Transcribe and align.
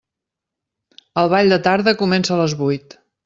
El 1.23 1.29
ball 1.35 1.53
de 1.55 1.61
tarda 1.69 1.95
comença 2.01 2.35
a 2.37 2.41
les 2.43 2.57
vuit. 2.65 2.97